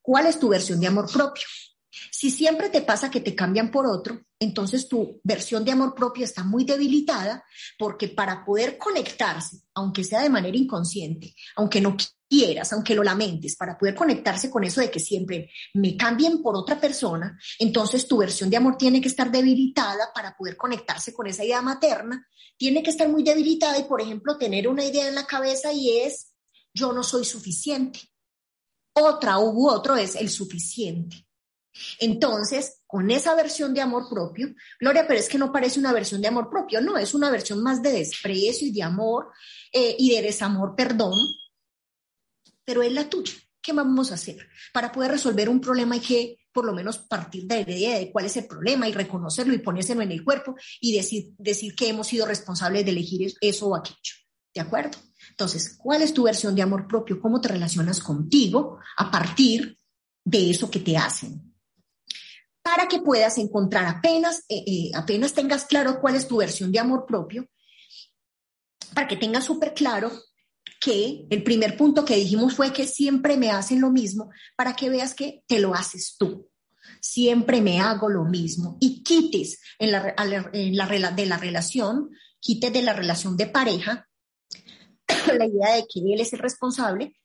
[0.01, 1.45] ¿Cuál es tu versión de amor propio?
[2.09, 6.23] Si siempre te pasa que te cambian por otro, entonces tu versión de amor propio
[6.23, 7.43] está muy debilitada
[7.77, 11.95] porque para poder conectarse, aunque sea de manera inconsciente, aunque no
[12.31, 16.55] quieras, aunque lo lamentes, para poder conectarse con eso de que siempre me cambien por
[16.55, 21.27] otra persona, entonces tu versión de amor tiene que estar debilitada para poder conectarse con
[21.27, 25.15] esa idea materna, tiene que estar muy debilitada y, por ejemplo, tener una idea en
[25.15, 26.31] la cabeza y es,
[26.73, 27.99] yo no soy suficiente.
[28.93, 31.27] Otra u otro es el suficiente.
[31.99, 36.21] Entonces, con esa versión de amor propio, Gloria, pero es que no parece una versión
[36.21, 39.31] de amor propio, no, es una versión más de desprecio y de amor
[39.71, 41.13] eh, y de desamor, perdón,
[42.65, 43.33] pero es la tuya.
[43.61, 44.47] ¿Qué vamos a hacer?
[44.73, 48.11] Para poder resolver un problema hay que por lo menos partir de la idea de
[48.11, 51.89] cuál es el problema y reconocerlo y ponérselo en el cuerpo y decir, decir que
[51.89, 54.15] hemos sido responsables de elegir eso o aquello.
[54.53, 54.97] ¿De acuerdo?
[55.29, 57.21] Entonces, ¿cuál es tu versión de amor propio?
[57.21, 59.77] ¿Cómo te relacionas contigo a partir
[60.25, 61.55] de eso que te hacen?
[62.61, 66.79] Para que puedas encontrar apenas, eh, eh, apenas tengas claro cuál es tu versión de
[66.79, 67.47] amor propio,
[68.93, 70.11] para que tengas súper claro
[70.81, 74.89] que el primer punto que dijimos fue que siempre me hacen lo mismo para que
[74.89, 76.49] veas que te lo haces tú.
[76.99, 80.15] Siempre me hago lo mismo y quites en la,
[80.51, 84.09] en la, de la relación, quites de la relación de pareja
[85.37, 87.15] la idea de que él es el responsable,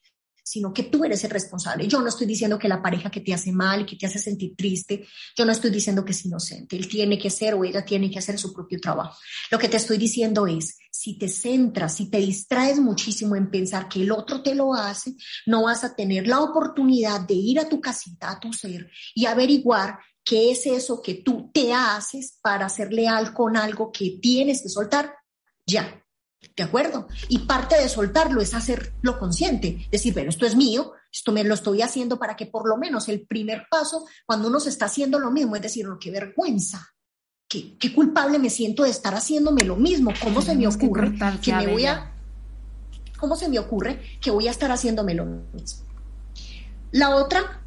[0.46, 1.88] sino que tú eres el responsable.
[1.88, 4.54] Yo no estoy diciendo que la pareja que te hace mal, que te hace sentir
[4.54, 5.04] triste,
[5.36, 6.76] yo no estoy diciendo que es inocente.
[6.76, 9.18] Él tiene que hacer o ella tiene que hacer su propio trabajo.
[9.50, 13.88] Lo que te estoy diciendo es, si te centras, si te distraes muchísimo en pensar
[13.88, 17.68] que el otro te lo hace, no vas a tener la oportunidad de ir a
[17.68, 22.68] tu casita, a tu ser y averiguar qué es eso que tú te haces para
[22.68, 25.12] ser leal con algo que tienes que soltar
[25.66, 26.05] ya.
[26.54, 27.08] ¿De acuerdo?
[27.28, 31.54] Y parte de soltarlo es hacerlo consciente, decir, bueno, esto es mío, esto me lo
[31.54, 35.18] estoy haciendo para que por lo menos el primer paso, cuando uno se está haciendo
[35.18, 36.94] lo mismo, es decir, qué vergüenza,
[37.48, 41.52] qué, qué culpable me siento de estar haciéndome lo mismo, ¿cómo se me ocurre que,
[41.52, 42.12] me voy a...
[43.18, 45.86] ¿Cómo se me ocurre que voy a estar haciéndome lo mismo?
[46.92, 47.64] La otra,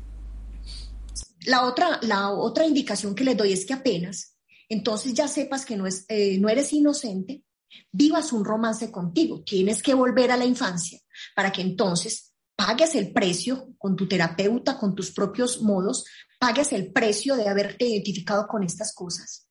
[1.46, 4.38] la otra, la otra indicación que les doy es que apenas,
[4.70, 7.44] entonces ya sepas que no, es, eh, no eres inocente,
[7.92, 9.44] vivas un romance contigo.
[9.44, 11.00] Tienes que volver a la infancia
[11.36, 16.06] para que entonces pagues el precio con tu terapeuta, con tus propios modos,
[16.40, 19.48] pagues el precio de haberte identificado con estas cosas,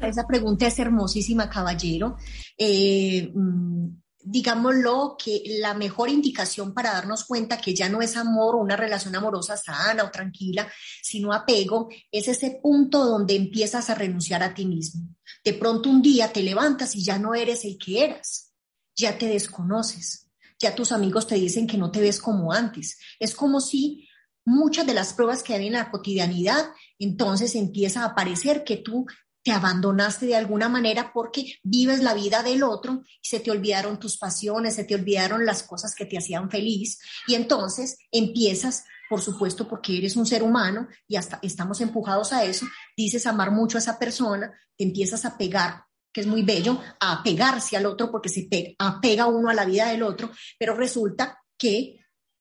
[0.00, 2.16] Esa pregunta es hermosísima, caballero.
[2.58, 3.88] Eh, mm,
[4.22, 9.14] digámoslo, que la mejor indicación para darnos cuenta que ya no es amor una relación
[9.16, 10.70] amorosa sana o tranquila,
[11.02, 15.08] sino apego, es ese punto donde empiezas a renunciar a ti mismo.
[15.44, 18.52] De pronto un día te levantas y ya no eres el que eras,
[18.94, 22.98] ya te desconoces, ya tus amigos te dicen que no te ves como antes.
[23.18, 24.08] Es como si
[24.44, 29.06] muchas de las pruebas que hay en la cotidianidad, entonces empieza a aparecer que tú
[29.42, 33.98] te abandonaste de alguna manera porque vives la vida del otro y se te olvidaron
[33.98, 36.98] tus pasiones, se te olvidaron las cosas que te hacían feliz.
[37.26, 42.44] Y entonces empiezas, por supuesto, porque eres un ser humano y hasta estamos empujados a
[42.44, 46.80] eso, dices amar mucho a esa persona, te empiezas a pegar que es muy bello,
[46.98, 50.74] a pegarse al otro porque se pega, apega uno a la vida del otro, pero
[50.74, 51.99] resulta que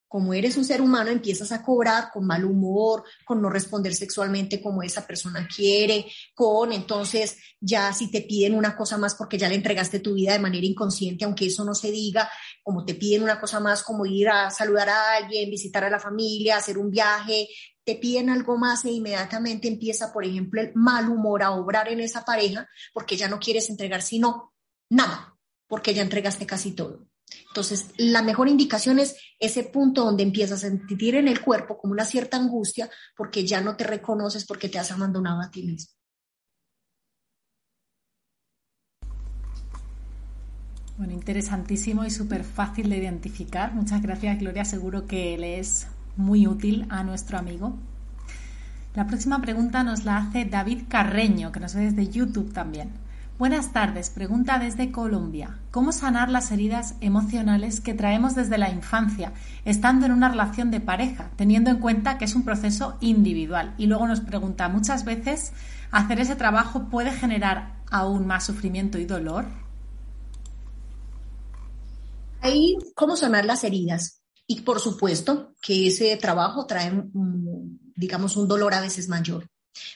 [0.09, 4.59] como eres un ser humano, empiezas a cobrar con mal humor, con no responder sexualmente
[4.59, 9.47] como esa persona quiere, con entonces ya si te piden una cosa más porque ya
[9.47, 12.27] le entregaste tu vida de manera inconsciente, aunque eso no se diga,
[12.63, 15.99] como te piden una cosa más como ir a saludar a alguien, visitar a la
[15.99, 17.47] familia, hacer un viaje,
[17.83, 21.99] te piden algo más e inmediatamente empieza, por ejemplo, el mal humor a obrar en
[21.99, 24.55] esa pareja porque ya no quieres entregar sino
[24.89, 27.08] nada, porque ya entregaste casi todo.
[27.47, 31.93] Entonces, la mejor indicación es ese punto donde empiezas a sentir en el cuerpo como
[31.93, 35.93] una cierta angustia porque ya no te reconoces porque te has abandonado a ti mismo.
[40.97, 43.73] Bueno, interesantísimo y súper fácil de identificar.
[43.73, 44.65] Muchas gracias, Gloria.
[44.65, 45.87] Seguro que le es
[46.17, 47.77] muy útil a nuestro amigo.
[48.95, 52.89] La próxima pregunta nos la hace David Carreño, que nos ve desde YouTube también.
[53.39, 54.09] Buenas tardes.
[54.09, 55.61] Pregunta desde Colombia.
[55.71, 59.31] ¿Cómo sanar las heridas emocionales que traemos desde la infancia,
[59.63, 63.75] estando en una relación de pareja, teniendo en cuenta que es un proceso individual?
[63.77, 65.53] Y luego nos pregunta, muchas veces
[65.89, 69.45] hacer ese trabajo puede generar aún más sufrimiento y dolor.
[72.41, 74.21] Ahí, ¿cómo sanar las heridas?
[74.47, 77.05] Y por supuesto que ese trabajo trae,
[77.95, 79.47] digamos, un dolor a veces mayor.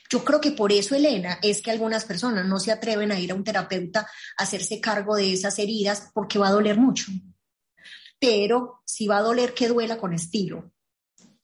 [0.09, 3.31] Yo creo que por eso, Elena, es que algunas personas no se atreven a ir
[3.31, 7.11] a un terapeuta a hacerse cargo de esas heridas porque va a doler mucho.
[8.19, 10.71] Pero si va a doler, que duela con estilo.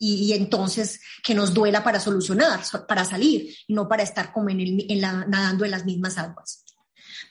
[0.02, 5.02] Y, entonces que nos duela para solucionar, para salir, y no para estar como en
[5.02, 6.64] nadando en las mismas aguas.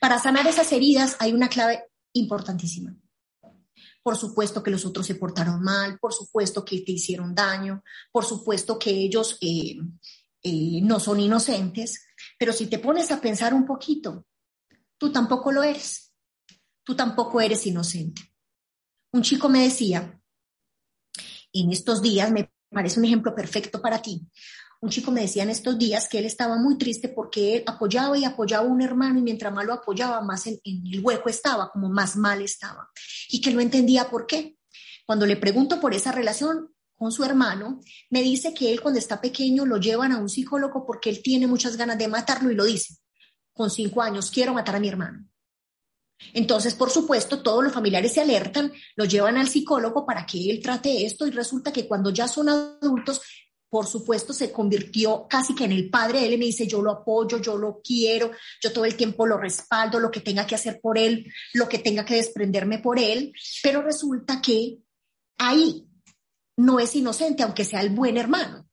[0.00, 2.94] Para sanar esas heridas hay una clave importantísima.
[4.02, 8.24] Por supuesto que los otros se portaron mal, por supuesto que te hicieron daño, por
[8.24, 9.76] supuesto que ellos eh,
[10.42, 12.06] no son inocentes,
[12.38, 14.26] pero si te pones a pensar un poquito,
[14.96, 16.14] tú tampoco lo eres,
[16.84, 18.22] tú tampoco eres inocente.
[19.12, 20.20] Un chico me decía,
[21.52, 24.28] en estos días me parece un ejemplo perfecto para ti,
[24.80, 28.16] un chico me decía en estos días que él estaba muy triste porque él apoyaba
[28.16, 31.70] y apoyaba a un hermano y mientras más lo apoyaba, más en, el hueco estaba,
[31.70, 32.88] como más mal estaba.
[33.28, 34.56] Y que no entendía por qué.
[35.04, 37.80] Cuando le pregunto por esa relación con su hermano,
[38.10, 41.46] me dice que él cuando está pequeño lo llevan a un psicólogo porque él tiene
[41.46, 42.96] muchas ganas de matarlo y lo dice.
[43.52, 45.24] Con cinco años, quiero matar a mi hermano.
[46.34, 50.60] Entonces, por supuesto, todos los familiares se alertan, lo llevan al psicólogo para que él
[50.60, 53.20] trate esto y resulta que cuando ya son adultos,
[53.70, 56.26] por supuesto, se convirtió casi que en el padre.
[56.26, 60.00] Él me dice, yo lo apoyo, yo lo quiero, yo todo el tiempo lo respaldo,
[60.00, 63.32] lo que tenga que hacer por él, lo que tenga que desprenderme por él,
[63.62, 64.78] pero resulta que
[65.36, 65.87] ahí
[66.58, 68.68] no es inocente, aunque sea el buen hermano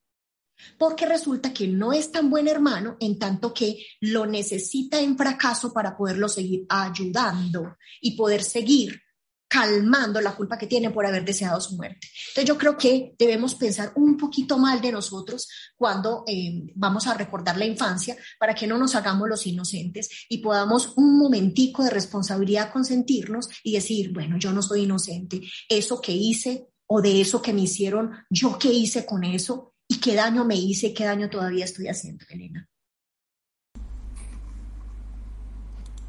[0.78, 5.74] porque resulta que no es tan buen hermano en tanto que lo necesita en fracaso
[5.74, 9.02] para poderlo seguir ayudando y poder seguir
[9.48, 12.08] calmando la culpa que tiene por haber deseado su muerte.
[12.30, 17.14] Entonces yo creo que debemos pensar un poquito mal de nosotros cuando eh, vamos a
[17.14, 21.92] recordar la infancia para que no nos hagamos los inocentes y podamos un momentico de
[21.92, 27.42] responsabilidad consentirnos y decir, bueno, yo no soy inocente, eso que hice o de eso
[27.42, 31.30] que me hicieron, yo qué hice con eso, y qué daño me hice, qué daño
[31.30, 32.68] todavía estoy haciendo, Elena.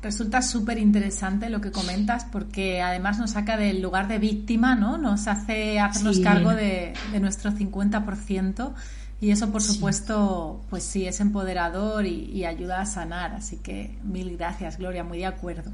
[0.03, 4.99] Resulta súper interesante lo que comentas porque además nos saca del lugar de víctima, ¿no?
[4.99, 8.73] Nos hace hacernos cargo de, nuestro 50%
[9.21, 13.35] y eso por supuesto pues sí es empoderador y ayuda a sanar.
[13.35, 15.73] Así que mil gracias Gloria, muy de acuerdo.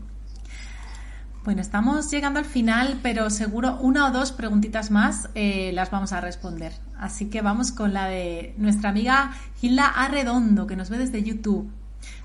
[1.45, 6.13] Bueno, estamos llegando al final, pero seguro una o dos preguntitas más eh, las vamos
[6.13, 6.73] a responder.
[6.97, 11.69] Así que vamos con la de nuestra amiga Gilda Arredondo, que nos ve desde YouTube.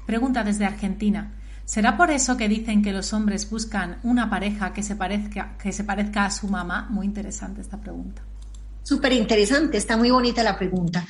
[0.05, 1.33] Pregunta desde Argentina.
[1.65, 5.73] ¿Será por eso que dicen que los hombres buscan una pareja que se parezca, que
[5.73, 6.87] se parezca a su mamá?
[6.91, 8.21] Muy interesante esta pregunta.
[8.83, 11.07] Súper interesante, está muy bonita la pregunta.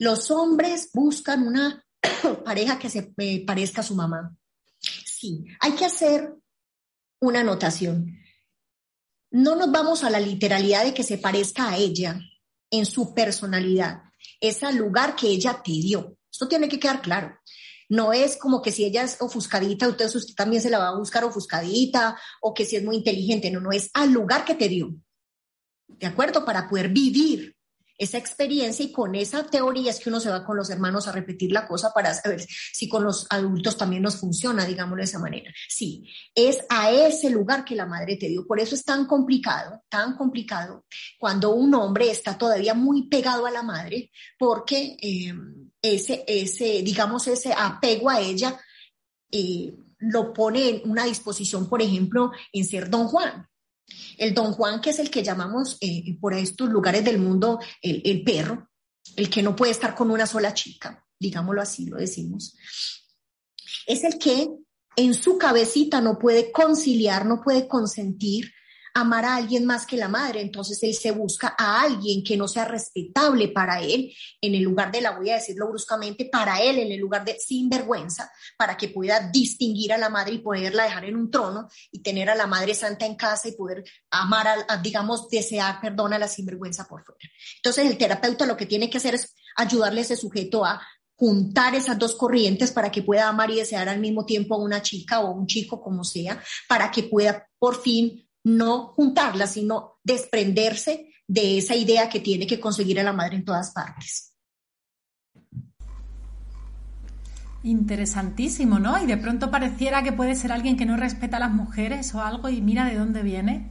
[0.00, 1.80] Los hombres buscan una
[2.44, 4.34] pareja que se eh, parezca a su mamá.
[4.80, 6.40] Sí, hay que hacer
[7.20, 8.18] una anotación.
[9.30, 12.20] No nos vamos a la literalidad de que se parezca a ella
[12.70, 14.02] en su personalidad,
[14.40, 16.16] es al lugar que ella te dio.
[16.32, 17.38] Esto tiene que quedar claro.
[17.88, 20.98] No es como que si ella es ofuscadita, usted, usted también se la va a
[20.98, 23.50] buscar ofuscadita o que si es muy inteligente.
[23.50, 24.94] No, no, es al lugar que te dio.
[25.88, 26.44] ¿De acuerdo?
[26.44, 27.56] Para poder vivir
[28.00, 31.12] esa experiencia y con esa teoría es que uno se va con los hermanos a
[31.12, 32.40] repetir la cosa para saber
[32.72, 35.52] si con los adultos también nos funciona, digámoslo de esa manera.
[35.68, 38.46] Sí, es a ese lugar que la madre te dio.
[38.46, 40.86] Por eso es tan complicado, tan complicado
[41.18, 45.34] cuando un hombre está todavía muy pegado a la madre porque eh,
[45.82, 48.58] ese, ese, digamos, ese apego a ella
[49.30, 53.46] eh, lo pone en una disposición, por ejemplo, en ser don Juan.
[54.18, 58.22] El don Juan, que es el que llamamos eh, por estos lugares del mundo el,
[58.22, 58.70] perro,
[59.16, 62.56] el que no puede estar con una sola chica, digámoslo así, lo decimos,
[63.86, 64.48] es el que
[64.96, 68.52] en su cabecita no puede conciliar, no puede consentir
[68.94, 72.48] amar a alguien más que la madre, entonces él se busca a alguien que no
[72.48, 76.78] sea respetable para él, en el lugar de la, voy a decirlo bruscamente, para él,
[76.78, 81.04] en el lugar de sinvergüenza, para que pueda distinguir a la madre y poderla dejar
[81.04, 84.76] en un trono y tener a la madre santa en casa y poder amar, a,
[84.78, 87.20] digamos, desear perdón a la sinvergüenza por fuera.
[87.56, 90.80] Entonces el terapeuta lo que tiene que hacer es ayudarle a ese sujeto a
[91.20, 94.80] juntar esas dos corrientes para que pueda amar y desear al mismo tiempo a una
[94.80, 99.98] chica o a un chico, como sea, para que pueda por fin no juntarla, sino
[100.02, 104.32] desprenderse de esa idea que tiene que conseguir a la madre en todas partes.
[107.62, 109.02] Interesantísimo, ¿no?
[109.02, 112.22] Y de pronto pareciera que puede ser alguien que no respeta a las mujeres o
[112.22, 113.70] algo y mira de dónde viene.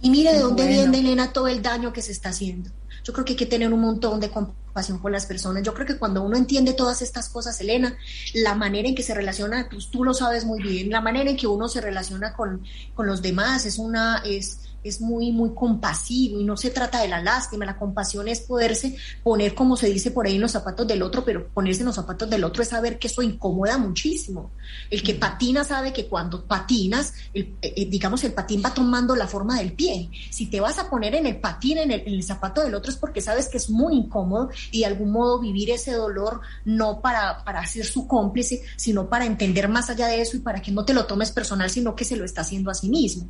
[0.00, 2.70] Y mira de dónde viene, Elena, todo el daño que se está haciendo.
[3.04, 4.65] Yo creo que hay que tener un montón de compasión
[5.00, 5.62] con las personas.
[5.62, 7.96] Yo creo que cuando uno entiende todas estas cosas, Elena,
[8.34, 11.36] la manera en que se relaciona, pues tú lo sabes muy bien, la manera en
[11.36, 12.62] que uno se relaciona con,
[12.94, 17.08] con los demás es una, es, es muy, muy compasivo y no se trata de
[17.08, 20.86] la lástima, la compasión es poderse poner, como se dice por ahí, en los zapatos
[20.86, 24.52] del otro, pero ponerse en los zapatos del otro es saber que eso incomoda muchísimo.
[24.90, 29.26] El que patina sabe que cuando patinas, eh, eh, digamos, el patín va tomando la
[29.26, 30.10] forma del pie.
[30.30, 33.20] Si te vas a poner en el patín, en el, zapato del otro, es porque
[33.20, 37.64] sabes que es muy incómodo y de algún modo vivir ese dolor no para, para
[37.66, 40.94] ser su cómplice, sino para entender más allá de eso y para que no te
[40.94, 43.28] lo tomes personal, sino que se lo está haciendo a sí mismo.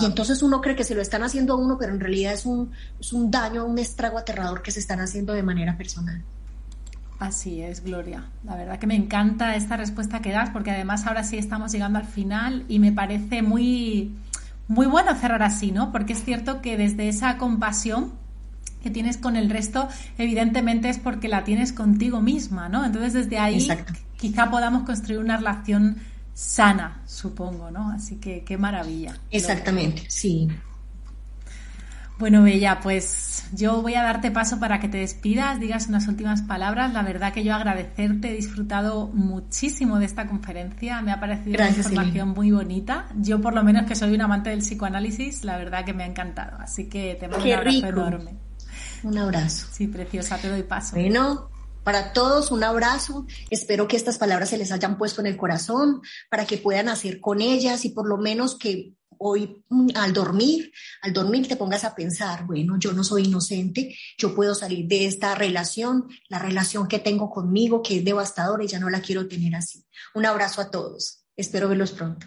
[0.00, 2.46] Y entonces uno cree que se lo están haciendo a uno, pero en realidad es
[2.46, 2.70] un,
[3.00, 6.22] es un daño, un estrago aterrador que se están haciendo de manera personal.
[7.18, 8.24] Así es, Gloria.
[8.42, 12.00] La verdad que me encanta esta respuesta que das, porque además ahora sí estamos llegando
[12.00, 14.12] al final y me parece muy,
[14.66, 15.92] muy bueno cerrar así, ¿no?
[15.92, 18.12] Porque es cierto que desde esa compasión
[18.82, 22.84] que tienes con el resto, evidentemente es porque la tienes contigo misma, ¿no?
[22.84, 23.68] Entonces desde ahí
[24.16, 25.98] quizá podamos construir una relación
[26.34, 27.90] sana, supongo, ¿no?
[27.90, 29.14] Así que qué maravilla.
[29.30, 30.48] Exactamente, sí.
[32.18, 36.42] Bueno, Bella, pues yo voy a darte paso para que te despidas, digas unas últimas
[36.42, 36.92] palabras.
[36.92, 41.68] La verdad que yo agradecerte, he disfrutado muchísimo de esta conferencia, me ha parecido una
[41.70, 43.06] información muy bonita.
[43.16, 46.06] Yo por lo menos que soy un amante del psicoanálisis, la verdad que me ha
[46.06, 46.58] encantado.
[46.60, 48.36] Así que te mando un abrazo enorme.
[49.02, 49.66] Un abrazo.
[49.72, 50.94] Sí, preciosa, te doy paso.
[50.94, 51.48] Bueno,
[51.84, 53.26] para todos un abrazo.
[53.50, 57.20] Espero que estas palabras se les hayan puesto en el corazón para que puedan hacer
[57.20, 60.72] con ellas y por lo menos que hoy mm, al dormir,
[61.02, 65.06] al dormir te pongas a pensar, bueno, yo no soy inocente, yo puedo salir de
[65.06, 69.28] esta relación, la relación que tengo conmigo, que es devastadora y ya no la quiero
[69.28, 69.84] tener así.
[70.14, 71.24] Un abrazo a todos.
[71.36, 72.26] Espero verlos pronto.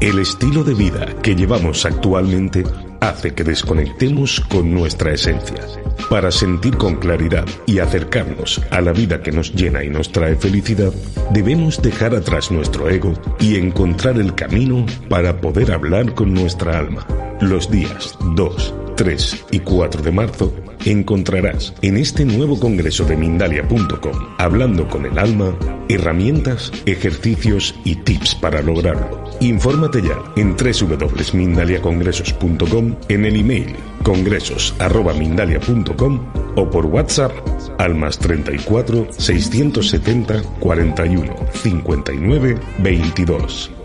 [0.00, 2.64] El estilo de vida que llevamos actualmente
[3.00, 5.60] hace que desconectemos con nuestra esencia.
[6.08, 10.36] Para sentir con claridad y acercarnos a la vida que nos llena y nos trae
[10.36, 10.90] felicidad,
[11.32, 17.06] debemos dejar atrás nuestro ego y encontrar el camino para poder hablar con nuestra alma.
[17.42, 20.54] Los días 2, 3 y 4 de marzo
[20.84, 25.56] encontrarás en este nuevo congreso de Mindalia.com, hablando con el alma,
[25.88, 29.24] herramientas, ejercicios y tips para lograrlo.
[29.40, 36.20] Infórmate ya en www.mindaliacongresos.com, en el email congresos.mindalia.com
[36.56, 37.32] o por WhatsApp
[37.78, 43.79] al más 34 670 41 59 22.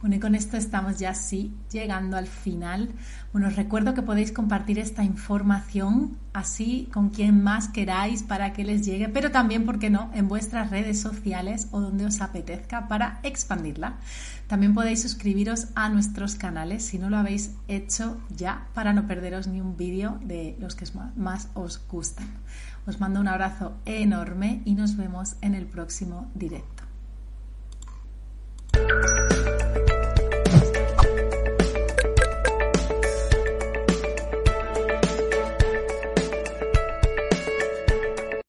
[0.00, 2.88] Bueno, y con esto estamos ya sí llegando al final.
[3.32, 8.64] Bueno, os recuerdo que podéis compartir esta información así con quien más queráis para que
[8.64, 12.88] les llegue, pero también, ¿por qué no?, en vuestras redes sociales o donde os apetezca
[12.88, 13.96] para expandirla.
[14.46, 19.48] También podéis suscribiros a nuestros canales si no lo habéis hecho ya para no perderos
[19.48, 22.26] ni un vídeo de los que más os gustan.
[22.86, 26.84] Os mando un abrazo enorme y nos vemos en el próximo directo.